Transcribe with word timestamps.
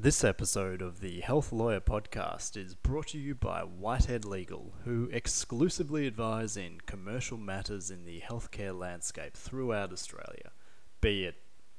This 0.00 0.22
episode 0.22 0.80
of 0.80 1.00
the 1.00 1.22
Health 1.22 1.50
Lawyer 1.50 1.80
Podcast 1.80 2.56
is 2.56 2.76
brought 2.76 3.08
to 3.08 3.18
you 3.18 3.34
by 3.34 3.62
Whitehead 3.62 4.24
Legal, 4.24 4.74
who 4.84 5.08
exclusively 5.12 6.06
advise 6.06 6.56
in 6.56 6.80
commercial 6.86 7.36
matters 7.36 7.90
in 7.90 8.04
the 8.04 8.20
healthcare 8.20 8.78
landscape 8.78 9.36
throughout 9.36 9.92
Australia, 9.92 10.52
be 11.00 11.24
it 11.24 11.34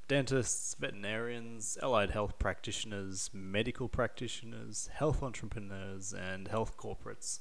dentists, 0.10 0.76
veterinarians, 0.78 1.78
allied 1.82 2.12
health 2.12 2.38
practitioners, 2.38 3.30
medical 3.32 3.88
practitioners, 3.88 4.90
health 4.92 5.24
entrepreneurs, 5.24 6.12
and 6.12 6.50
health 6.50 6.76
corporates. 6.76 7.40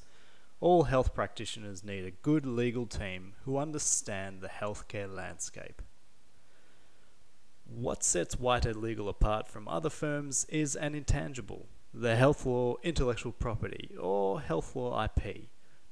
All 0.61 0.85
health 0.85 1.13
practitioners 1.13 1.83
need 1.83 2.05
a 2.05 2.13
good 2.13 2.47
legal 2.47 2.87
team 2.87 3.33
who 3.45 3.59
understand 3.59 4.41
the 4.41 4.49
healthcare 4.49 5.13
landscape. 5.13 5.83
What 7.69 8.03
sets 8.03 8.41
Whitehead 8.41 8.77
Legal 8.77 9.11
apart 9.11 9.47
from 9.47 9.69
other 9.69 9.91
firms 9.91 10.47
is 10.49 10.75
an 10.75 10.95
intangible, 10.95 11.67
the 11.93 12.17
health 12.17 12.47
law 12.47 12.77
intellectual 12.83 13.33
property, 13.33 13.95
or 14.01 14.41
health 14.41 14.75
law 14.75 15.05
IP. 15.05 15.49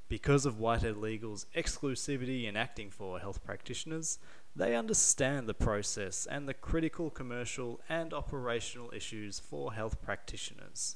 Because 0.09 0.47
of 0.47 0.59
Whitehead 0.59 0.97
Legal's 0.97 1.45
exclusivity 1.55 2.45
in 2.45 2.57
acting 2.57 2.89
for 2.89 3.19
health 3.19 3.43
practitioners, 3.43 4.17
they 4.55 4.75
understand 4.75 5.47
the 5.47 5.53
process 5.53 6.25
and 6.25 6.47
the 6.47 6.53
critical 6.55 7.11
commercial 7.11 7.79
and 7.87 8.11
operational 8.11 8.91
issues 8.91 9.39
for 9.39 9.73
health 9.73 10.01
practitioners. 10.01 10.95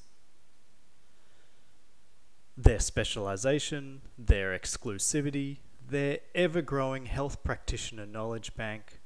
Their 2.56 2.80
specialization, 2.80 4.02
their 4.18 4.58
exclusivity, 4.58 5.58
their 5.88 6.18
ever 6.34 6.60
growing 6.60 7.06
health 7.06 7.44
practitioner 7.44 8.04
knowledge 8.04 8.56
bank, 8.56 8.98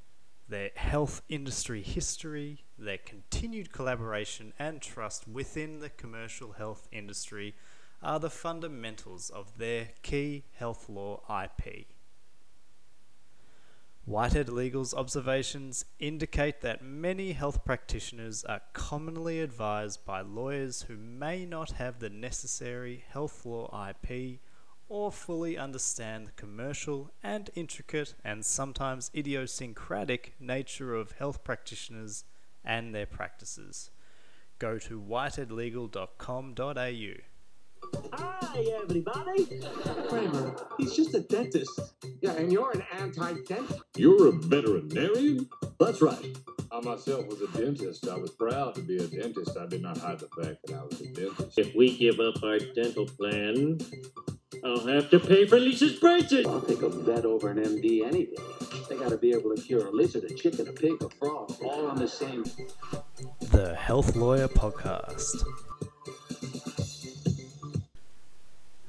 their 0.48 0.70
health 0.76 1.22
industry 1.28 1.82
history, 1.82 2.64
their 2.78 2.98
continued 2.98 3.72
collaboration 3.72 4.52
and 4.58 4.80
trust 4.80 5.26
within 5.26 5.80
the 5.80 5.90
commercial 5.90 6.52
health 6.52 6.88
industry 6.92 7.54
are 8.02 8.20
the 8.20 8.30
fundamentals 8.30 9.30
of 9.30 9.58
their 9.58 9.88
key 10.02 10.44
health 10.54 10.88
law 10.88 11.20
IP. 11.42 11.86
Whitehead 14.04 14.48
Legal's 14.48 14.94
observations 14.94 15.84
indicate 15.98 16.60
that 16.60 16.84
many 16.84 17.32
health 17.32 17.64
practitioners 17.64 18.44
are 18.44 18.60
commonly 18.72 19.40
advised 19.40 20.04
by 20.04 20.20
lawyers 20.20 20.82
who 20.82 20.96
may 20.96 21.44
not 21.44 21.72
have 21.72 21.98
the 21.98 22.08
necessary 22.08 23.04
health 23.08 23.44
law 23.44 23.90
IP 23.90 24.38
or 24.88 25.10
fully 25.10 25.58
understand 25.58 26.26
the 26.26 26.32
commercial 26.32 27.10
and 27.22 27.50
intricate 27.54 28.14
and 28.24 28.44
sometimes 28.44 29.10
idiosyncratic 29.14 30.34
nature 30.40 30.94
of 30.94 31.12
health 31.12 31.44
practitioners 31.44 32.24
and 32.64 32.94
their 32.94 33.06
practices. 33.06 33.90
Go 34.58 34.78
to 34.78 35.00
whiteheadlegal.com.au. 35.00 37.20
Hi, 38.12 38.66
everybody. 38.82 39.60
Kramer, 40.08 40.56
he's 40.78 40.94
just 40.94 41.14
a 41.14 41.20
dentist. 41.20 41.94
Yeah, 42.20 42.32
and 42.32 42.50
you're 42.50 42.72
an 42.72 42.82
anti-dentite. 42.98 43.80
You're 43.96 44.28
a 44.28 44.32
veterinarian? 44.32 45.48
That's 45.78 46.00
right. 46.00 46.36
I 46.72 46.80
myself 46.80 47.26
was 47.26 47.42
a 47.42 47.48
dentist. 47.48 48.08
I 48.08 48.16
was 48.16 48.32
proud 48.32 48.74
to 48.74 48.80
be 48.80 48.96
a 48.96 49.06
dentist. 49.06 49.56
I 49.56 49.66
did 49.66 49.82
not 49.82 49.98
hide 49.98 50.18
the 50.18 50.28
fact 50.28 50.66
that 50.66 50.74
I 50.74 50.82
was 50.82 51.00
a 51.00 51.12
dentist. 51.12 51.58
If 51.58 51.76
we 51.76 51.96
give 51.96 52.18
up 52.18 52.42
our 52.42 52.58
dental 52.58 53.06
plan, 53.06 53.78
I'll 54.64 54.86
have 54.86 55.10
to 55.10 55.20
pay 55.20 55.46
for 55.46 55.58
Lisa's 55.58 55.98
braces. 55.98 56.46
I'll 56.46 56.60
take 56.60 56.82
a 56.82 56.88
vet 56.88 57.24
over 57.24 57.50
an 57.50 57.58
MD 57.58 58.04
any 58.06 58.26
day. 58.26 58.36
They 58.88 58.96
gotta 58.96 59.16
be 59.16 59.32
able 59.32 59.54
to 59.54 59.60
cure 59.60 59.86
a 59.86 59.90
lizard, 59.90 60.24
a 60.24 60.34
chicken, 60.34 60.68
a 60.68 60.72
pig, 60.72 61.02
a 61.02 61.08
frog, 61.08 61.54
all 61.64 61.86
on 61.86 61.98
the 61.98 62.08
same. 62.08 62.44
The 63.40 63.74
Health 63.74 64.16
Lawyer 64.16 64.48
Podcast. 64.48 65.44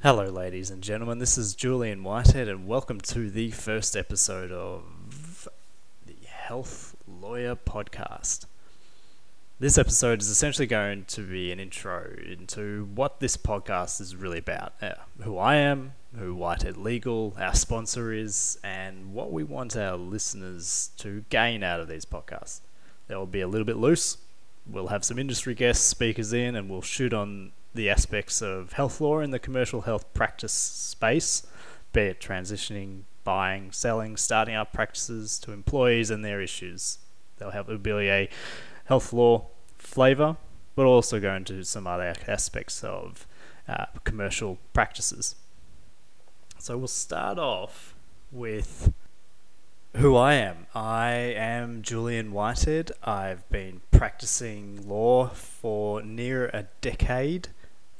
Hello, 0.03 0.25
ladies 0.25 0.69
and 0.69 0.81
gentlemen. 0.81 1.19
This 1.19 1.37
is 1.37 1.53
Julian 1.53 2.03
Whitehead, 2.03 2.47
and 2.47 2.67
welcome 2.67 3.01
to 3.01 3.29
the 3.29 3.51
first 3.51 3.95
episode 3.95 4.51
of 4.51 5.47
the 6.05 6.15
Health 6.27 6.95
Lawyer 7.07 7.55
Podcast. 7.55 8.45
This 9.59 9.79
episode 9.79 10.21
is 10.21 10.29
essentially 10.29 10.67
going 10.67 11.05
to 11.05 11.21
be 11.21 11.51
an 11.51 11.59
intro 11.59 12.13
into 12.23 12.87
what 12.93 13.19
this 13.19 13.35
podcast 13.37 13.99
is 13.99 14.15
really 14.15 14.37
about, 14.37 14.73
uh, 14.83 14.91
who 15.23 15.39
I 15.39 15.55
am, 15.55 15.93
who 16.15 16.35
Whitehead 16.35 16.77
Legal, 16.77 17.35
our 17.39 17.55
sponsor 17.55 18.13
is, 18.13 18.59
and 18.63 19.15
what 19.15 19.31
we 19.31 19.43
want 19.43 19.75
our 19.75 19.97
listeners 19.97 20.91
to 20.97 21.25
gain 21.29 21.63
out 21.63 21.79
of 21.79 21.87
these 21.87 22.05
podcasts. 22.05 22.61
They 23.07 23.15
will 23.15 23.25
be 23.25 23.41
a 23.41 23.47
little 23.47 23.65
bit 23.65 23.77
loose. 23.77 24.17
We'll 24.67 24.89
have 24.89 25.03
some 25.03 25.17
industry 25.17 25.55
guest 25.55 25.87
speakers 25.87 26.33
in, 26.33 26.55
and 26.55 26.69
we'll 26.69 26.83
shoot 26.83 27.11
on 27.11 27.51
the 27.73 27.89
aspects 27.89 28.43
of 28.43 28.73
health 28.73 29.01
law 29.01 29.21
in 29.21 29.31
the 29.31 29.39
commercial 29.39 29.81
health 29.81 30.13
practice 30.13 30.53
space, 30.53 31.47
be 31.93 32.01
it 32.01 32.21
transitioning, 32.21 33.05
buying, 33.23 33.71
selling, 33.71 34.17
starting 34.17 34.53
up 34.53 34.71
practices 34.71 35.39
to 35.39 35.51
employees 35.51 36.11
and 36.11 36.23
their 36.23 36.41
issues. 36.41 36.99
They'll 37.37 37.51
have 37.51 37.69
it'll 37.69 37.79
health 38.87 39.13
law 39.13 39.45
flavor, 39.77 40.37
but 40.75 40.85
also 40.85 41.19
go 41.19 41.33
into 41.35 41.63
some 41.63 41.87
other 41.87 42.13
aspects 42.27 42.83
of 42.83 43.27
uh, 43.67 43.85
commercial 44.03 44.57
practices. 44.73 45.35
So 46.59 46.77
we'll 46.77 46.87
start 46.87 47.37
off 47.37 47.93
with 48.31 48.93
who 49.95 50.15
I 50.15 50.33
am. 50.35 50.67
I 50.75 51.09
am 51.11 51.81
Julian 51.81 52.31
Whitehead. 52.31 52.91
I've 53.03 53.47
been 53.49 53.81
practicing 53.91 54.87
law 54.87 55.27
for 55.27 56.01
near 56.01 56.47
a 56.47 56.67
decade 56.81 57.49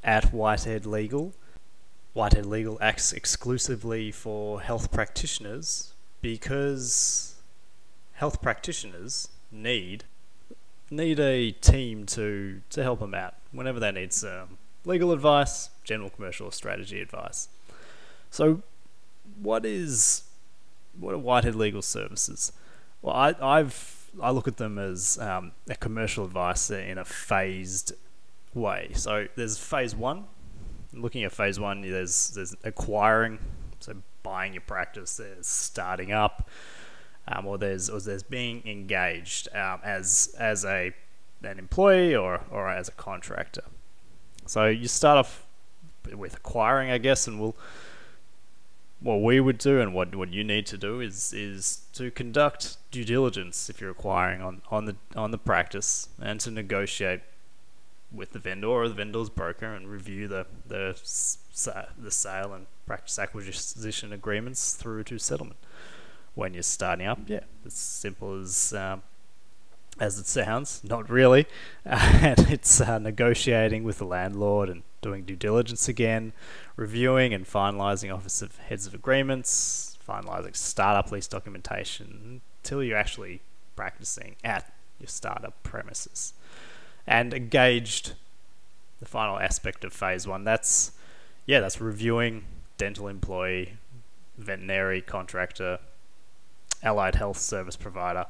at 0.04 0.32
Whitehead 0.32 0.86
Legal. 0.86 1.32
Whitehead 2.12 2.46
Legal 2.46 2.78
acts 2.80 3.12
exclusively 3.12 4.10
for 4.10 4.60
health 4.60 4.90
practitioners 4.90 5.92
because 6.20 7.36
health 8.14 8.40
practitioners 8.40 9.28
need 9.50 10.04
need 10.90 11.20
a 11.20 11.50
team 11.52 12.06
to 12.06 12.60
to 12.70 12.82
help 12.82 13.00
them 13.00 13.14
out 13.14 13.34
whenever 13.52 13.80
they 13.80 13.92
need 13.92 14.12
some 14.12 14.58
legal 14.84 15.12
advice, 15.12 15.70
general 15.84 16.10
commercial 16.10 16.46
or 16.46 16.52
strategy 16.52 17.00
advice. 17.00 17.48
So, 18.30 18.62
what 19.40 19.64
is 19.64 20.24
what 20.98 21.14
are 21.14 21.18
Whitehead 21.18 21.54
Legal 21.54 21.82
Services? 21.82 22.52
Well, 23.02 23.14
I, 23.14 23.34
I've 23.40 24.10
I 24.20 24.30
look 24.30 24.48
at 24.48 24.56
them 24.56 24.78
as 24.78 25.18
um, 25.18 25.52
a 25.68 25.74
commercial 25.74 26.24
advice 26.24 26.70
in 26.70 26.98
a 26.98 27.04
phased 27.04 27.92
way. 28.54 28.90
So 28.94 29.28
there's 29.36 29.58
phase 29.58 29.94
one. 29.94 30.24
Looking 30.92 31.24
at 31.24 31.32
phase 31.32 31.60
one, 31.60 31.82
there's 31.82 32.30
there's 32.30 32.56
acquiring, 32.64 33.38
so 33.80 33.96
buying 34.22 34.54
your 34.54 34.62
practice. 34.62 35.18
There's 35.18 35.46
starting 35.46 36.12
up, 36.12 36.48
um, 37.28 37.46
or 37.46 37.58
there's 37.58 37.88
or 37.88 38.00
there's 38.00 38.22
being 38.22 38.62
engaged 38.66 39.48
um, 39.54 39.80
as 39.84 40.34
as 40.38 40.64
a 40.64 40.92
an 41.42 41.58
employee 41.58 42.14
or 42.14 42.42
or 42.50 42.68
as 42.68 42.88
a 42.88 42.92
contractor. 42.92 43.64
So 44.46 44.66
you 44.66 44.88
start 44.88 45.18
off 45.18 45.46
with 46.12 46.36
acquiring, 46.36 46.90
I 46.90 46.98
guess, 46.98 47.26
and 47.26 47.38
we'll 47.40 47.56
what 49.00 49.22
we 49.22 49.38
would 49.38 49.58
do 49.58 49.80
and 49.80 49.94
what, 49.94 50.14
what 50.16 50.32
you 50.32 50.42
need 50.42 50.66
to 50.66 50.76
do 50.76 51.00
is 51.00 51.32
is 51.32 51.82
to 51.92 52.10
conduct 52.10 52.78
due 52.90 53.04
diligence 53.04 53.70
if 53.70 53.80
you're 53.80 53.90
acquiring 53.90 54.42
on, 54.42 54.62
on 54.70 54.86
the 54.86 54.96
on 55.14 55.30
the 55.30 55.38
practice 55.38 56.08
and 56.20 56.40
to 56.40 56.50
negotiate 56.50 57.20
with 58.10 58.32
the 58.32 58.38
vendor 58.38 58.66
or 58.66 58.88
the 58.88 58.94
vendor's 58.94 59.28
broker 59.28 59.72
and 59.72 59.88
review 59.88 60.26
the 60.26 60.46
the 60.66 60.98
the 61.98 62.10
sale 62.10 62.52
and 62.52 62.66
practice 62.86 63.18
acquisition 63.18 64.12
agreements 64.12 64.72
through 64.72 65.04
to 65.04 65.18
settlement. 65.18 65.58
When 66.38 66.54
you're 66.54 66.62
starting 66.62 67.04
up, 67.04 67.18
yeah, 67.26 67.40
it's 67.64 67.80
simple 67.80 68.40
as 68.40 68.72
um, 68.72 69.02
as 69.98 70.20
it 70.20 70.28
sounds. 70.28 70.84
Not 70.84 71.10
really, 71.10 71.46
and 71.84 72.38
it's 72.48 72.80
uh, 72.80 73.00
negotiating 73.00 73.82
with 73.82 73.98
the 73.98 74.04
landlord 74.04 74.68
and 74.68 74.84
doing 75.02 75.24
due 75.24 75.34
diligence 75.34 75.88
again, 75.88 76.32
reviewing 76.76 77.34
and 77.34 77.44
finalising 77.44 78.14
Office 78.14 78.40
of 78.40 78.56
Heads 78.58 78.86
of 78.86 78.94
Agreements, 78.94 79.98
finalising 80.08 80.54
startup 80.54 81.10
lease 81.10 81.26
documentation 81.26 82.40
until 82.62 82.84
you're 82.84 82.96
actually 82.96 83.40
practicing 83.74 84.36
at 84.44 84.72
your 85.00 85.08
startup 85.08 85.60
premises. 85.64 86.34
And 87.04 87.34
engaged, 87.34 88.12
the 89.00 89.06
final 89.06 89.40
aspect 89.40 89.82
of 89.82 89.92
phase 89.92 90.24
one, 90.24 90.44
that's, 90.44 90.92
yeah, 91.46 91.58
that's 91.58 91.80
reviewing 91.80 92.44
dental 92.76 93.08
employee, 93.08 93.72
veterinary 94.36 95.00
contractor, 95.00 95.80
allied 96.82 97.16
health 97.16 97.38
service 97.38 97.76
provider. 97.76 98.26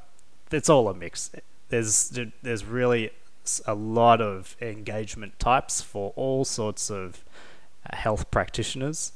It's 0.51 0.69
all 0.69 0.89
a 0.89 0.95
mix. 0.95 1.31
There's, 1.69 2.19
there's 2.43 2.65
really 2.65 3.11
a 3.67 3.75
lot 3.75 4.21
of 4.21 4.57
engagement 4.61 5.39
types 5.39 5.81
for 5.81 6.13
all 6.17 6.45
sorts 6.45 6.91
of 6.91 7.25
uh, 7.91 7.97
health 7.97 8.31
practitioners, 8.31 9.13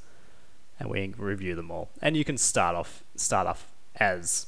and 0.78 0.88
we 0.88 1.14
review 1.16 1.54
them 1.54 1.70
all. 1.70 1.90
And 2.00 2.16
you 2.16 2.24
can 2.24 2.38
start 2.38 2.74
off 2.74 3.02
start 3.16 3.46
off 3.46 3.70
as 3.96 4.46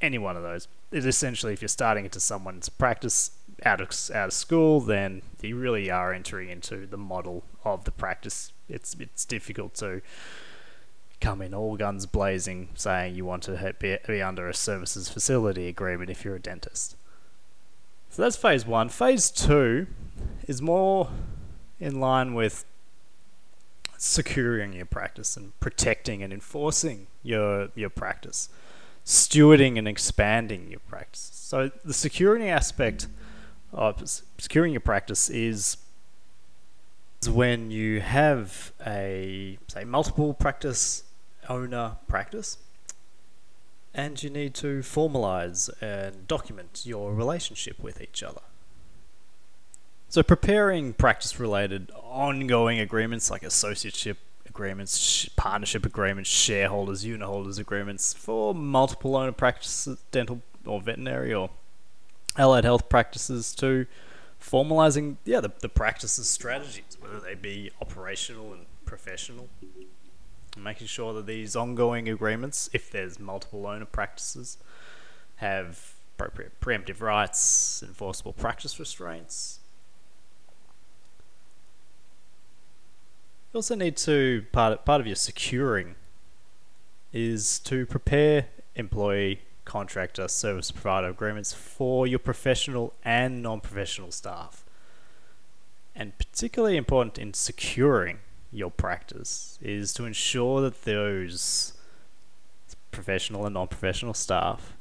any 0.00 0.18
one 0.18 0.36
of 0.36 0.42
those. 0.42 0.66
It's 0.90 1.06
essentially 1.06 1.52
if 1.52 1.62
you're 1.62 1.68
starting 1.68 2.04
into 2.04 2.18
someone's 2.18 2.68
practice, 2.68 3.30
out 3.64 3.80
of 3.80 3.88
out 4.14 4.28
of 4.28 4.32
school, 4.32 4.80
then 4.80 5.22
you 5.40 5.56
really 5.56 5.90
are 5.90 6.12
entering 6.12 6.48
into 6.48 6.86
the 6.86 6.96
model 6.96 7.44
of 7.64 7.84
the 7.84 7.92
practice. 7.92 8.52
It's 8.68 8.96
it's 8.98 9.24
difficult 9.24 9.74
to 9.76 10.00
come 11.20 11.42
in 11.42 11.54
all 11.54 11.76
guns 11.76 12.06
blazing, 12.06 12.70
saying 12.74 13.14
you 13.14 13.24
want 13.24 13.42
to 13.44 13.74
be, 13.78 13.98
be 14.06 14.22
under 14.22 14.48
a 14.48 14.54
services 14.54 15.08
facility 15.08 15.68
agreement 15.68 16.10
if 16.10 16.24
you're 16.24 16.36
a 16.36 16.40
dentist. 16.40 16.96
So 18.10 18.22
that's 18.22 18.36
phase 18.36 18.66
one. 18.66 18.88
Phase 18.88 19.30
two 19.30 19.86
is 20.46 20.60
more 20.60 21.10
in 21.78 22.00
line 22.00 22.34
with 22.34 22.64
securing 23.96 24.72
your 24.72 24.86
practice 24.86 25.36
and 25.36 25.58
protecting 25.60 26.22
and 26.22 26.32
enforcing 26.32 27.06
your 27.22 27.68
your 27.74 27.90
practice, 27.90 28.48
stewarding 29.04 29.78
and 29.78 29.86
expanding 29.86 30.70
your 30.70 30.80
practice. 30.80 31.30
So 31.34 31.70
the 31.84 31.94
security 31.94 32.48
aspect 32.48 33.06
of 33.72 34.02
securing 34.38 34.72
your 34.72 34.80
practice 34.80 35.30
is 35.30 35.76
is 37.22 37.30
when 37.30 37.70
you 37.70 38.00
have 38.00 38.72
a 38.84 39.58
say 39.68 39.84
multiple 39.84 40.34
practice 40.34 41.04
owner 41.48 41.96
practice 42.08 42.58
and 43.92 44.22
you 44.22 44.30
need 44.30 44.54
to 44.54 44.80
formalize 44.80 45.70
and 45.82 46.26
document 46.28 46.82
your 46.84 47.12
relationship 47.12 47.78
with 47.80 48.00
each 48.00 48.22
other. 48.22 48.42
So, 50.08 50.22
preparing 50.22 50.92
practice 50.92 51.38
related 51.38 51.90
ongoing 51.94 52.80
agreements 52.80 53.30
like 53.30 53.42
associateship 53.42 54.16
agreements, 54.48 54.98
sh- 54.98 55.28
partnership 55.36 55.86
agreements, 55.86 56.28
shareholders, 56.28 57.04
unit 57.04 57.26
holders 57.26 57.58
agreements 57.58 58.12
for 58.12 58.54
multiple 58.54 59.16
owner 59.16 59.32
practices, 59.32 59.98
dental 60.10 60.42
or 60.66 60.80
veterinary 60.80 61.32
or 61.32 61.50
allied 62.36 62.64
health 62.64 62.88
practices 62.88 63.54
to 63.54 63.86
formalizing 64.40 65.16
yeah 65.24 65.40
the, 65.40 65.50
the 65.60 65.68
practices 65.68 66.28
strategies 66.28 66.96
whether 67.00 67.20
they 67.20 67.34
be 67.34 67.70
operational 67.80 68.52
and 68.52 68.64
professional 68.84 69.48
making 70.56 70.86
sure 70.86 71.12
that 71.14 71.26
these 71.26 71.56
ongoing 71.56 72.08
agreements 72.08 72.68
if 72.72 72.90
there's 72.90 73.18
multiple 73.18 73.66
owner 73.66 73.84
practices 73.84 74.58
have 75.36 75.94
appropriate 76.16 76.60
preemptive 76.60 77.00
rights 77.00 77.82
enforceable 77.86 78.32
practice 78.32 78.78
restraints. 78.78 79.60
You 83.52 83.58
also 83.58 83.74
need 83.74 83.96
to 83.98 84.44
part 84.52 84.72
of, 84.74 84.84
part 84.84 85.00
of 85.00 85.06
your 85.06 85.16
securing 85.16 85.96
is 87.12 87.58
to 87.60 87.86
prepare 87.86 88.46
employee 88.76 89.40
contractor 89.64 90.28
service 90.28 90.70
provider 90.70 91.08
agreements 91.08 91.52
for 91.52 92.06
your 92.06 92.18
professional 92.18 92.94
and 93.04 93.42
non-professional 93.42 94.12
staff. 94.12 94.64
And 95.94 96.16
particularly 96.18 96.76
important 96.76 97.18
in 97.18 97.34
securing 97.34 98.18
your 98.52 98.70
practice 98.70 99.58
is 99.62 99.92
to 99.94 100.04
ensure 100.04 100.60
that 100.60 100.82
those 100.82 101.74
professional 102.90 103.46
and 103.46 103.54
non-professional 103.54 104.14
staff 104.14 104.72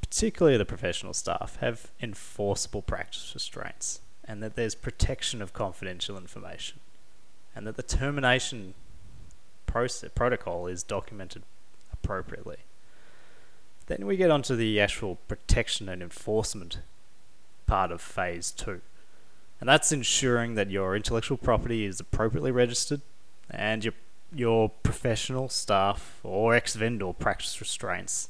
particularly 0.00 0.56
the 0.56 0.64
professional 0.64 1.12
staff 1.12 1.56
have 1.60 1.90
enforceable 2.00 2.82
practice 2.82 3.30
restraints 3.34 4.00
and 4.24 4.42
that 4.42 4.56
there's 4.56 4.74
protection 4.74 5.40
of 5.40 5.52
confidential 5.52 6.16
information 6.16 6.80
and 7.54 7.66
that 7.66 7.76
the 7.76 7.82
termination 7.82 8.74
process 9.66 10.10
protocol 10.14 10.66
is 10.66 10.82
documented 10.82 11.42
appropriately 11.92 12.56
then 13.88 14.06
we 14.06 14.16
get 14.16 14.30
onto 14.30 14.54
the 14.54 14.80
actual 14.80 15.16
protection 15.28 15.88
and 15.88 16.02
enforcement 16.02 16.78
part 17.66 17.90
of 17.90 18.00
phase 18.00 18.50
two. 18.50 18.80
And 19.60 19.68
that's 19.68 19.90
ensuring 19.90 20.54
that 20.54 20.70
your 20.70 20.94
intellectual 20.94 21.36
property 21.36 21.84
is 21.84 22.00
appropriately 22.00 22.50
registered 22.50 23.00
and 23.50 23.84
your 23.84 23.94
your 24.32 24.68
professional 24.82 25.48
staff 25.48 26.20
or 26.22 26.54
ex 26.54 26.74
vendor 26.74 27.12
practice 27.14 27.60
restraints 27.60 28.28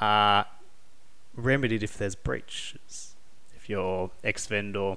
are 0.00 0.46
remedied 1.36 1.82
if 1.82 1.96
there's 1.96 2.16
breaches. 2.16 3.14
If 3.56 3.68
your 3.68 4.10
ex 4.24 4.46
vendor 4.46 4.96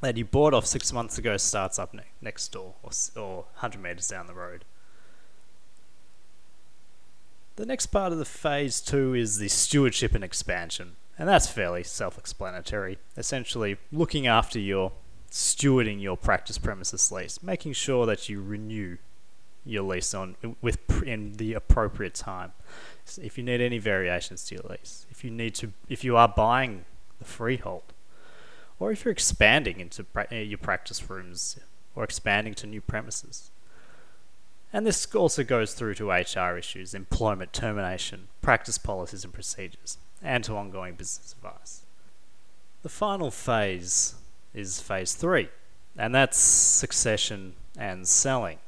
that 0.00 0.16
you 0.16 0.24
bought 0.24 0.54
off 0.54 0.66
six 0.66 0.92
months 0.92 1.18
ago 1.18 1.36
starts 1.36 1.78
up 1.78 1.92
ne- 1.92 2.02
next 2.20 2.48
door 2.52 2.74
or, 2.82 2.90
or 3.16 3.36
100 3.36 3.82
meters 3.82 4.08
down 4.08 4.26
the 4.26 4.34
road. 4.34 4.64
The 7.56 7.66
next 7.66 7.86
part 7.86 8.12
of 8.12 8.18
the 8.18 8.24
phase 8.24 8.80
two 8.80 9.14
is 9.14 9.38
the 9.38 9.48
stewardship 9.48 10.14
and 10.14 10.24
expansion, 10.24 10.96
and 11.20 11.28
that's 11.28 11.48
fairly 11.48 11.84
self 11.84 12.16
explanatory. 12.16 12.96
Essentially, 13.14 13.76
looking 13.92 14.26
after 14.26 14.58
your 14.58 14.92
stewarding 15.30 16.00
your 16.00 16.16
practice 16.16 16.56
premises 16.56 17.12
lease, 17.12 17.42
making 17.42 17.74
sure 17.74 18.06
that 18.06 18.30
you 18.30 18.42
renew 18.42 18.96
your 19.62 19.82
lease 19.82 20.14
on 20.14 20.34
with 20.62 20.78
in 21.02 21.34
the 21.34 21.52
appropriate 21.52 22.14
time. 22.14 22.52
So 23.04 23.20
if 23.20 23.36
you 23.36 23.44
need 23.44 23.60
any 23.60 23.76
variations 23.76 24.46
to 24.46 24.54
your 24.54 24.64
lease, 24.70 25.04
if 25.10 25.22
you 25.22 25.30
need 25.30 25.54
to, 25.56 25.74
if 25.90 26.02
you 26.04 26.16
are 26.16 26.26
buying 26.26 26.86
the 27.18 27.26
freehold, 27.26 27.92
or 28.78 28.90
if 28.90 29.04
you're 29.04 29.12
expanding 29.12 29.78
into 29.78 30.04
pra- 30.04 30.26
uh, 30.32 30.36
your 30.36 30.56
practice 30.56 31.10
rooms 31.10 31.58
or 31.94 32.02
expanding 32.02 32.54
to 32.54 32.66
new 32.66 32.80
premises. 32.80 33.50
And 34.72 34.86
this 34.86 35.04
also 35.14 35.44
goes 35.44 35.74
through 35.74 35.96
to 35.96 36.12
HR 36.12 36.56
issues, 36.56 36.94
employment 36.94 37.52
termination, 37.52 38.28
practice 38.40 38.78
policies 38.78 39.22
and 39.22 39.34
procedures, 39.34 39.98
and 40.22 40.44
to 40.44 40.56
ongoing 40.56 40.94
business 40.94 41.32
advice. 41.32 41.82
The 42.82 42.88
final 42.88 43.30
phase 43.30 44.14
is 44.54 44.80
phase 44.80 45.14
three, 45.14 45.48
and 45.96 46.14
that's 46.14 46.38
succession 46.38 47.54
and 47.76 48.06
selling. 48.06 48.58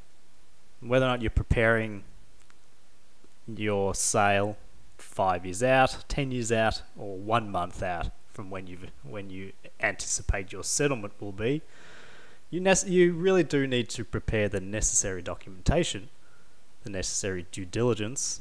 Whether 0.81 1.07
or 1.07 1.09
not 1.09 1.23
you're 1.23 1.31
preparing 1.31 2.05
your 3.47 3.95
sale 3.95 4.57
five 4.99 5.45
years 5.45 5.63
out, 5.63 6.05
ten 6.09 6.31
years 6.31 6.53
out, 6.53 6.83
or 6.97 7.17
one 7.17 7.51
month 7.51 7.83
out 7.83 8.11
from 8.33 8.51
when 8.51 8.67
you 8.67 8.79
when 9.03 9.31
you 9.31 9.53
anticipate 9.81 10.53
your 10.53 10.65
settlement 10.65 11.13
will 11.21 11.33
be, 11.33 11.63
you 12.51 12.63
you 12.87 13.13
really 13.13 13.43
do 13.43 13.67
need 13.67 13.89
to 13.91 14.05
prepare 14.05 14.49
the 14.49 14.61
necessary 14.61 15.23
documentation, 15.23 16.09
the 16.85 16.91
necessary 16.91 17.47
due 17.51 17.65
diligence, 17.65 18.41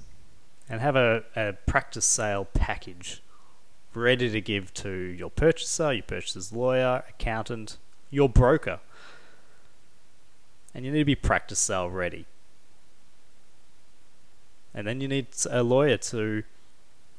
and 0.72 0.80
have 0.80 0.96
a, 0.96 1.24
a 1.36 1.52
practice 1.68 2.06
sale 2.06 2.46
package 2.46 3.22
ready 3.94 4.30
to 4.30 4.40
give 4.40 4.74
to 4.74 4.90
your 4.90 5.30
purchaser, 5.30 5.92
your 5.92 6.04
purchaser's 6.04 6.54
lawyer, 6.54 7.04
accountant, 7.10 7.78
your 8.10 8.30
broker. 8.30 8.80
And 10.74 10.86
you 10.86 10.92
need 10.94 11.00
to 11.00 11.06
be 11.06 11.16
practice 11.16 11.60
sale 11.60 11.90
ready. 11.90 12.26
And 14.74 14.88
then 14.88 15.02
you 15.02 15.10
need 15.10 15.28
a 15.50 15.62
lawyer 15.62 15.98
to 15.98 16.44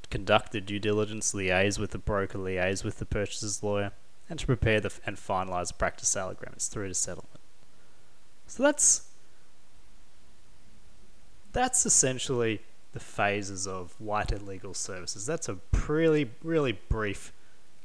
conduct 0.09 0.53
the 0.53 0.61
due 0.63 0.79
diligence, 0.79 1.35
liaise 1.35 1.79
with 1.79 1.91
the 1.91 1.99
broker, 1.99 2.39
liaise 2.39 2.83
with 2.83 2.99
the 2.99 3.05
purchaser's 3.05 3.63
lawyer, 3.63 3.93
and 4.31 4.39
to 4.39 4.47
prepare 4.47 4.81
the, 4.81 4.91
and 5.05 5.19
finalize 5.19 5.77
practice 5.77 6.09
sale 6.09 6.31
agreements 6.31 6.69
through 6.69 6.89
to 6.89 6.95
settlement. 6.95 7.41
So 8.47 8.63
that's 8.63 9.09
that's 11.53 11.85
essentially 11.85 12.63
the 12.93 13.01
phases 13.01 13.67
of 13.67 13.95
Whitehead 13.99 14.43
Legal 14.43 14.75
Services. 14.75 15.27
That's 15.27 15.49
a 15.49 15.59
really 15.89 16.31
really 16.43 16.79
brief 16.89 17.33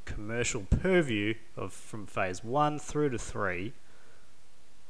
commercial 0.04 0.62
purview 0.62 1.34
of 1.56 1.72
from 1.72 2.06
phase 2.06 2.42
one 2.42 2.78
through 2.78 3.10
to 3.10 3.18
three 3.18 3.72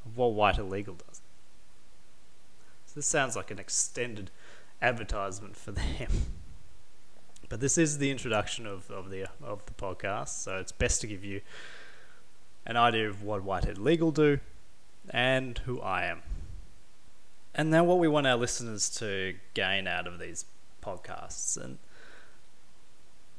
of 0.05 0.17
what 0.17 0.33
Whitehead 0.33 0.69
Legal 0.69 0.95
does. 0.95 1.21
So 2.85 2.93
this 2.95 3.05
sounds 3.05 3.35
like 3.35 3.51
an 3.51 3.59
extended 3.59 4.31
advertisement 4.81 5.55
for 5.55 5.71
them. 5.73 6.11
But 7.49 7.59
this 7.59 7.77
is 7.77 7.97
the 7.97 8.11
introduction 8.11 8.65
of, 8.67 8.89
of 8.91 9.09
the 9.09 9.25
of 9.43 9.65
the 9.65 9.73
podcast, 9.73 10.29
so 10.29 10.57
it's 10.57 10.71
best 10.71 11.01
to 11.01 11.07
give 11.07 11.23
you 11.23 11.41
an 12.65 12.77
idea 12.77 13.09
of 13.09 13.23
what 13.23 13.43
Whitehead 13.43 13.77
Legal 13.77 14.11
do 14.11 14.39
and 15.09 15.57
who 15.59 15.81
I 15.81 16.05
am. 16.05 16.21
And 17.55 17.69
now 17.69 17.83
what 17.83 17.99
we 17.99 18.07
want 18.07 18.27
our 18.27 18.37
listeners 18.37 18.89
to 18.97 19.35
gain 19.53 19.87
out 19.87 20.07
of 20.07 20.19
these 20.19 20.45
podcasts 20.83 21.61
and 21.61 21.77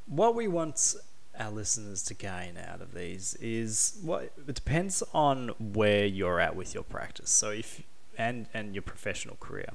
what 0.07 0.35
we 0.35 0.49
want 0.49 0.97
our 1.39 1.51
listeners 1.51 2.03
to 2.03 2.15
gain 2.15 2.59
out 2.59 2.83
of 2.83 2.93
these 2.93 3.35
is 3.41 3.99
what 4.03 4.33
it 4.47 4.55
depends 4.55 5.03
on 5.15 5.49
where 5.59 6.05
you're 6.05 6.41
at 6.41 6.57
with 6.57 6.75
your 6.75 6.83
practice. 6.83 7.31
So 7.31 7.51
if 7.51 7.83
and 8.19 8.47
and 8.53 8.75
your 8.75 8.83
professional 8.83 9.37
career. 9.37 9.71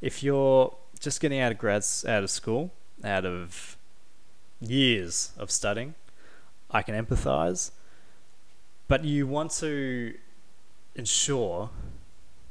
If 0.00 0.22
you're 0.22 0.74
just 0.98 1.20
getting 1.20 1.40
out 1.40 1.52
of 1.52 1.58
grads 1.58 2.04
out 2.04 2.22
of 2.22 2.30
school, 2.30 2.72
out 3.04 3.24
of 3.24 3.76
years 4.60 5.32
of 5.38 5.50
studying, 5.50 5.94
I 6.70 6.82
can 6.82 6.94
empathize. 6.94 7.70
But 8.88 9.04
you 9.04 9.26
want 9.26 9.52
to 9.52 10.14
ensure 10.94 11.70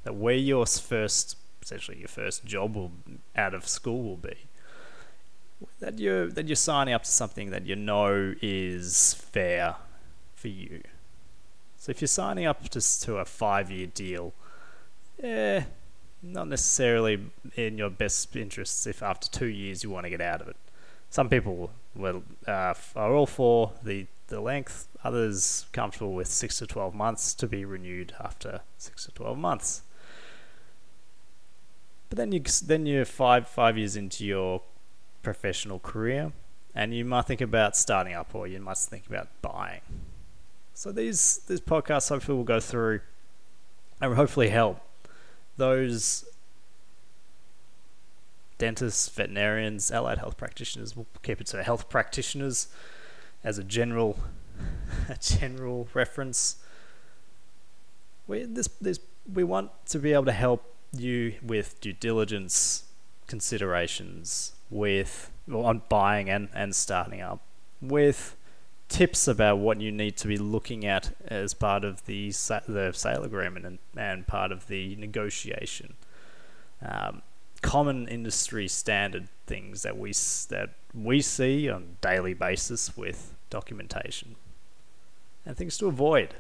that 0.08 0.16
where 0.16 0.36
your 0.36 0.66
first, 0.66 1.36
essentially 1.62 2.00
your 2.00 2.08
first 2.08 2.46
job 2.46 2.78
will, 2.78 2.94
out 3.36 3.54
of 3.54 3.68
school 3.68 4.04
will 4.04 4.16
be, 4.16 4.38
that 5.82 6.00
you're 6.00 6.28
that 6.30 6.48
you're 6.48 6.56
signing 6.56 6.94
up 6.94 7.04
to 7.04 7.12
something 7.12 7.50
that 7.50 7.66
you 7.66 7.76
know 7.76 8.34
is 8.42 9.16
fair 9.16 9.76
for 10.34 10.48
you. 10.48 10.82
So 11.76 11.90
if 11.90 12.00
you're 12.00 12.08
signing 12.08 12.46
up 12.46 12.70
just 12.70 13.04
to 13.04 13.18
a 13.18 13.26
five 13.26 13.70
year 13.70 13.88
deal, 13.88 14.34
eh, 15.22 15.64
not 16.24 16.48
necessarily 16.48 17.20
in 17.58 17.78
your 17.78 17.90
best 17.90 18.34
interests 18.34 18.88
if 18.88 19.04
after 19.04 19.30
two 19.30 19.48
years 19.48 19.84
you 19.84 19.90
want 19.90 20.06
to 20.06 20.10
get 20.10 20.22
out 20.22 20.40
of 20.40 20.48
it. 20.48 20.56
Some 21.10 21.28
people 21.28 21.72
will, 21.94 22.24
uh, 22.48 22.76
are 22.96 23.14
all 23.14 23.28
for 23.28 23.74
the, 23.84 24.08
the 24.28 24.40
length, 24.40 24.88
others 25.04 25.66
comfortable 25.74 26.14
with 26.14 26.28
six 26.28 26.60
to 26.60 26.68
12 26.68 26.96
months 26.96 27.34
to 27.34 27.46
be 27.46 27.66
renewed 27.66 28.14
after 28.22 28.62
six 28.78 29.06
to 29.06 29.12
12 29.12 29.38
months. 29.38 29.82
But 32.10 32.18
then 32.18 32.32
you 32.32 32.42
then 32.66 32.86
you're 32.86 33.06
five 33.06 33.48
five 33.48 33.78
years 33.78 33.96
into 33.96 34.26
your 34.26 34.62
professional 35.24 35.80
career, 35.80 36.32
and 36.74 36.94
you 36.94 37.04
might 37.04 37.26
think 37.26 37.42
about 37.42 37.76
starting 37.76 38.14
up, 38.14 38.34
or 38.34 38.48
you 38.48 38.60
might 38.60 38.78
think 38.78 39.08
about 39.08 39.28
buying. 39.42 39.82
So 40.74 40.92
these 40.92 41.40
these 41.48 41.60
podcasts 41.60 42.10
hopefully 42.10 42.38
will 42.38 42.46
go 42.46 42.60
through, 42.60 43.02
and 44.00 44.16
hopefully 44.16 44.50
help 44.50 44.80
those 45.58 46.24
dentists, 48.58 49.10
veterinarians, 49.10 49.92
allied 49.92 50.20
health 50.20 50.38
practitioners. 50.38 50.96
We'll 50.96 51.08
keep 51.24 51.42
it 51.42 51.48
to 51.48 51.64
health 51.64 51.90
practitioners 51.90 52.68
as 53.44 53.58
a 53.58 53.64
general 53.64 54.20
a 55.10 55.18
general 55.20 55.88
reference. 55.94 56.58
We 58.28 58.44
this 58.44 58.68
this 58.80 59.00
we 59.32 59.44
want 59.44 59.72
to 59.88 60.00
be 60.00 60.14
able 60.14 60.26
to 60.26 60.32
help 60.32 60.74
you 60.94 61.36
with 61.42 61.80
due 61.82 61.94
diligence 61.94 62.84
considerations 63.28 64.54
with 64.70 65.32
well, 65.48 65.66
on 65.66 65.82
buying 65.90 66.30
and, 66.30 66.50
and 66.54 66.76
starting 66.76 67.22
up 67.22 67.42
with 67.82 68.36
tips 68.90 69.28
about 69.28 69.58
what 69.58 69.82
you 69.82 69.92
need 69.92 70.16
to 70.18 70.28
be 70.28 70.38
looking 70.38 70.86
at 70.86 71.14
as 71.28 71.54
part 71.54 71.84
of 71.84 72.06
the 72.06 72.30
the 72.30 72.92
sale 72.94 73.24
agreement 73.24 73.66
and, 73.66 73.80
and 73.96 74.28
part 74.28 74.52
of 74.52 74.68
the 74.68 74.96
negotiation. 74.96 75.96
Um, 76.82 77.22
common 77.62 78.08
industry 78.08 78.68
standard 78.68 79.28
things 79.46 79.82
that 79.82 79.98
we 79.98 80.12
that 80.50 80.70
we 80.94 81.22
see 81.22 81.70
on 81.70 81.98
daily 82.02 82.34
basis 82.34 82.96
with 82.96 83.34
documentation 83.50 84.36
and 85.46 85.56
things 85.56 85.78
to 85.78 85.88
avoid, 85.88 86.36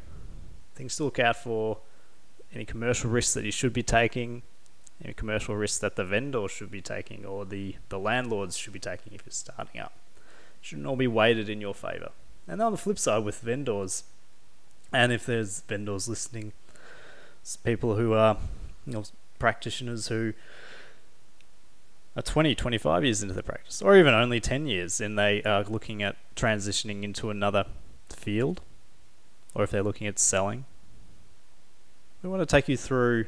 things 0.76 0.96
to 0.98 1.06
look 1.06 1.18
out 1.18 1.38
for, 1.38 1.78
any 2.58 2.66
commercial 2.66 3.10
risks 3.12 3.36
that 3.36 3.46
you 3.46 3.52
should 3.52 3.72
be 3.72 3.84
taking, 3.84 4.42
any 5.04 5.14
commercial 5.14 5.56
risks 5.56 5.78
that 5.78 5.96
the 5.96 6.04
vendor 6.04 6.48
should 6.48 6.72
be 6.72 6.82
taking 6.82 7.24
or 7.24 7.46
the, 7.46 7.76
the 7.90 8.00
landlords 8.00 8.58
should 8.58 8.74
be 8.74 8.80
taking 8.80 9.14
if 9.14 9.22
you're 9.26 9.32
starting 9.32 9.80
up. 9.80 9.94
Shouldn't 10.60 10.88
all 10.88 10.96
be 10.96 11.06
weighted 11.06 11.50
in 11.50 11.62
your 11.62 11.76
favor. 11.76 12.10
And 12.48 12.60
on 12.60 12.72
the 12.72 12.78
flip 12.80 12.98
side, 12.98 13.24
with 13.24 13.42
vendors, 13.42 14.06
and 14.92 15.12
if 15.12 15.28
there's 15.28 15.62
vendors 15.62 16.10
listening, 16.10 16.54
people 17.64 17.96
who 17.96 18.14
are 18.14 18.38
you 18.88 18.94
know, 18.94 19.04
practitioners 19.38 20.08
who 20.08 20.34
are 22.16 22.24
20, 22.24 22.56
25 22.56 23.04
years 23.04 23.22
into 23.22 23.36
the 23.36 23.44
practice, 23.44 23.84
or 23.84 23.96
even 23.96 24.16
only 24.16 24.40
10 24.40 24.66
years, 24.66 25.00
and 25.00 25.20
they 25.20 25.44
are 25.44 25.64
looking 25.64 26.02
at 26.02 26.16
transitioning 26.36 27.04
into 27.04 27.30
another 27.30 27.66
field, 28.10 28.62
or 29.54 29.64
if 29.64 29.70
they're 29.70 29.84
looking 29.84 30.08
at 30.08 30.18
selling, 30.18 30.66
we 32.28 32.38
want 32.38 32.48
to 32.48 32.56
take 32.56 32.68
you 32.68 32.76
through 32.76 33.26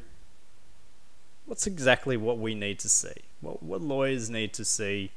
what's 1.45 1.65
exactly 1.65 2.17
what 2.17 2.37
we 2.37 2.53
need 2.53 2.79
to 2.79 2.89
see, 2.89 3.13
what, 3.39 3.63
what 3.63 3.81
lawyers 3.81 4.29
need 4.29 4.51
to 4.53 4.65
see 4.65 5.11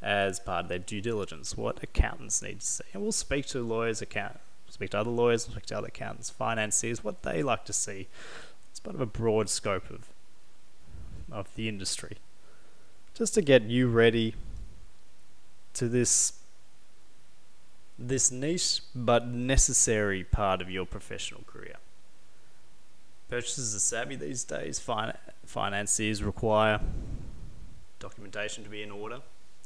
as 0.00 0.40
part 0.40 0.64
of 0.64 0.68
their 0.70 0.78
due 0.78 1.02
diligence, 1.02 1.54
what 1.54 1.82
accountants 1.82 2.40
need 2.40 2.60
to 2.60 2.66
see. 2.66 2.84
And 2.94 3.02
we'll 3.02 3.12
speak 3.12 3.44
to 3.46 3.60
lawyers, 3.60 4.00
account, 4.00 4.40
speak 4.70 4.90
to 4.90 5.00
other 5.00 5.10
lawyers, 5.10 5.42
speak 5.42 5.66
to 5.66 5.76
other 5.76 5.88
accountants, 5.88 6.30
financiers, 6.30 7.04
what 7.04 7.22
they 7.22 7.42
like 7.42 7.66
to 7.66 7.72
see. 7.74 8.08
It's 8.70 8.80
part 8.80 8.94
of 8.94 9.02
a 9.02 9.06
broad 9.06 9.50
scope 9.50 9.90
of 9.90 10.08
of 11.30 11.54
the 11.54 11.68
industry. 11.68 12.16
Just 13.14 13.34
to 13.34 13.42
get 13.42 13.62
you 13.62 13.88
ready 13.88 14.34
to 15.74 15.86
this 15.88 16.32
this 17.98 18.32
niche 18.32 18.80
but 18.94 19.26
necessary 19.26 20.24
part 20.24 20.62
of 20.62 20.70
your 20.70 20.86
professional 20.86 21.42
career. 21.46 21.76
Purchasers 23.32 23.74
are 23.74 23.78
savvy 23.78 24.14
these 24.14 24.44
days. 24.44 24.78
Fin- 24.78 25.14
financiers 25.46 26.22
require 26.22 26.78
documentation 27.98 28.62
to 28.62 28.68
be 28.68 28.82
in 28.82 28.90
order, 28.90 29.20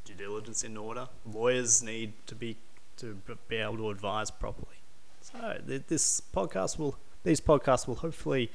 due 0.05 0.13
diligence 0.13 0.63
in 0.63 0.77
order. 0.77 1.09
Lawyers 1.29 1.83
need 1.83 2.13
to 2.27 2.33
be 2.33 2.55
to 2.95 3.17
be 3.49 3.57
able 3.57 3.75
to 3.75 3.89
advise 3.89 4.31
properly. 4.31 4.77
So 5.19 5.59
th- 5.67 5.83
this 5.89 6.21
podcast 6.33 6.79
will 6.79 6.97
these 7.25 7.41
podcasts 7.41 7.89
will 7.89 7.95
hopefully 7.95 8.49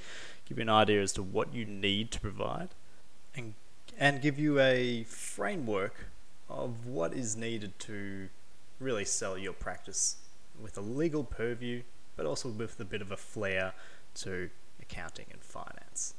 give 0.48 0.56
you 0.56 0.62
an 0.62 0.70
idea 0.70 1.02
as 1.02 1.12
to 1.12 1.22
what 1.22 1.52
you 1.52 1.66
need 1.66 2.10
to 2.12 2.18
provide 2.18 2.70
and 3.36 3.52
and 3.98 4.22
give 4.22 4.38
you 4.38 4.58
a 4.60 5.02
framework 5.02 6.06
of 6.48 6.86
what 6.86 7.12
is 7.12 7.36
needed 7.36 7.78
to 7.80 8.30
really 8.80 9.04
sell 9.04 9.36
your 9.36 9.52
practice 9.52 10.16
with 10.58 10.78
a 10.78 10.80
legal 10.80 11.22
purview 11.22 11.82
but 12.16 12.24
also 12.24 12.48
with 12.48 12.80
a 12.80 12.84
bit 12.86 13.02
of 13.02 13.12
a 13.12 13.16
flair 13.18 13.74
to 14.14 14.48
accounting 14.92 15.26
and 15.32 15.42
finance. 15.42 16.14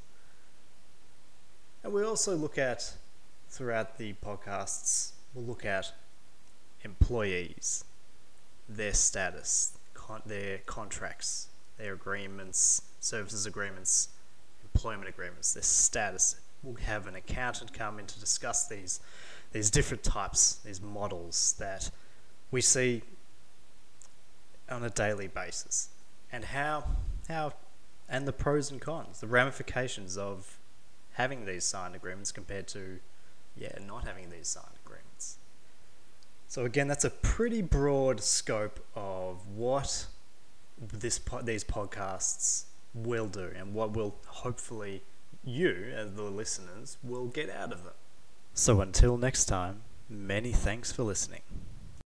And 1.82 1.92
we 1.92 2.02
also 2.02 2.34
look 2.34 2.58
at, 2.58 2.94
throughout 3.48 3.98
the 3.98 4.14
podcasts, 4.24 5.12
we'll 5.34 5.44
look 5.44 5.64
at 5.64 5.92
employees, 6.82 7.84
their 8.68 8.94
status, 8.94 9.76
con- 9.92 10.22
their 10.26 10.58
contracts, 10.58 11.48
their 11.76 11.94
agreements, 11.94 12.82
services 13.00 13.46
agreements, 13.46 14.08
employment 14.62 15.08
agreements, 15.08 15.54
their 15.54 15.62
status. 15.62 16.36
We'll 16.62 16.74
have 16.76 17.06
an 17.06 17.14
accountant 17.14 17.72
come 17.72 17.98
in 17.98 18.06
to 18.06 18.20
discuss 18.20 18.66
these, 18.66 19.00
these 19.52 19.70
different 19.70 20.02
types, 20.02 20.54
these 20.64 20.80
models 20.80 21.54
that 21.58 21.90
we 22.50 22.60
see 22.60 23.02
on 24.70 24.82
a 24.82 24.90
daily 24.90 25.28
basis, 25.28 25.90
and 26.32 26.42
how 26.42 26.84
how 27.28 27.52
and 28.08 28.26
the 28.26 28.32
pros 28.32 28.70
and 28.70 28.80
cons, 28.80 29.20
the 29.20 29.26
ramifications 29.26 30.16
of 30.16 30.58
having 31.12 31.46
these 31.46 31.64
signed 31.64 31.94
agreements 31.94 32.32
compared 32.32 32.66
to, 32.68 32.98
yeah, 33.56 33.78
not 33.86 34.06
having 34.06 34.30
these 34.30 34.48
signed 34.48 34.78
agreements. 34.84 35.38
So 36.48 36.64
again, 36.64 36.88
that's 36.88 37.04
a 37.04 37.10
pretty 37.10 37.62
broad 37.62 38.20
scope 38.20 38.84
of 38.94 39.46
what 39.48 40.06
this 40.78 41.20
these 41.42 41.64
podcasts 41.64 42.64
will 42.94 43.26
do 43.26 43.50
and 43.56 43.74
what 43.74 43.92
will 43.92 44.16
hopefully 44.26 45.02
you, 45.44 45.92
as 45.94 46.14
the 46.14 46.22
listeners, 46.22 46.96
will 47.02 47.26
get 47.26 47.50
out 47.50 47.72
of 47.72 47.84
them. 47.84 47.94
So 48.54 48.80
until 48.80 49.16
next 49.16 49.46
time, 49.46 49.82
many 50.08 50.52
thanks 50.52 50.92
for 50.92 51.02
listening. 51.02 51.42